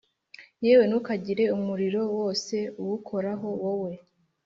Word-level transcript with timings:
yawe 0.65 0.83
Ntukagire 0.87 1.43
umurimo 1.57 2.01
wose 2.17 2.55
uwukoraho 2.81 3.47
wowe 3.63 3.91